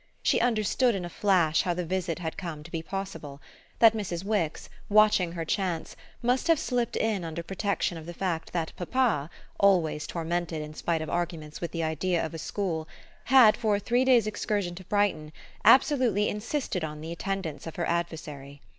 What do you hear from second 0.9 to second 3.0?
in a flash how the visit had come to be